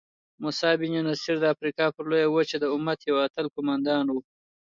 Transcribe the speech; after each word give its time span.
موسی 0.41 0.71
بن 0.79 0.93
نصیر 1.09 1.35
د 1.39 1.45
افریقا 1.53 1.85
پر 1.95 2.05
لویه 2.11 2.27
وچه 2.35 2.57
د 2.59 2.65
امت 2.75 2.99
یو 3.09 3.17
اتل 3.25 3.45
قوماندان 3.55 4.05
وو. 4.09 4.19